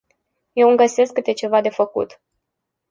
Eu 0.55 0.67
îmi 0.67 0.77
găsesc 0.77 1.13
câte 1.13 1.33
ceva 1.33 1.61
de 1.61 1.69
făcut. 1.69 2.21